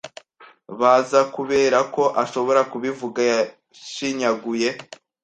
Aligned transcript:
Baza 0.79 1.19
kuberako 1.33 2.03
ashobora 2.23 2.61
kubivuga 2.71 3.19
Yashinyaguye 3.31 4.69